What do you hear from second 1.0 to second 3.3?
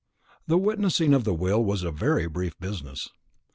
of the will was a very brief business.